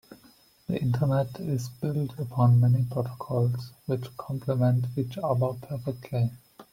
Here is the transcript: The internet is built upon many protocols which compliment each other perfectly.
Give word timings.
The 0.67 0.81
internet 0.81 1.39
is 1.39 1.69
built 1.69 2.17
upon 2.17 2.59
many 2.59 2.85
protocols 2.85 3.71
which 3.85 4.17
compliment 4.17 4.85
each 4.97 5.19
other 5.19 5.53
perfectly. 5.61 6.31